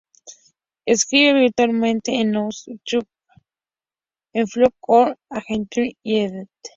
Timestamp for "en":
2.19-2.31, 4.33-4.47, 6.15-6.31